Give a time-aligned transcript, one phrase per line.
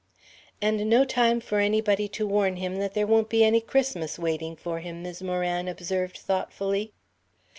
[0.63, 4.55] "And no time for anybody to warn him that there won't be any Christmas waiting
[4.55, 6.91] for him," Mis' Moran observed thoughtfully.